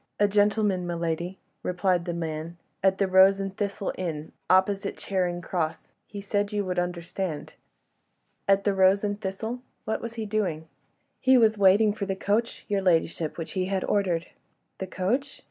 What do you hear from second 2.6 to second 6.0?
"at 'The Rose and Thistle' inn opposite Charing Cross.